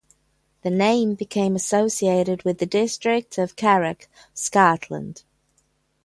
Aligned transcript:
The 0.63 0.71
name 0.71 1.13
became 1.13 1.55
associated 1.55 2.41
with 2.43 2.57
the 2.57 2.65
district 2.65 3.37
of 3.37 3.55
Carrick, 3.55 4.09
Scotland. 4.33 5.21